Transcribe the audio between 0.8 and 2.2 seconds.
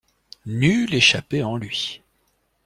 échappée en lui.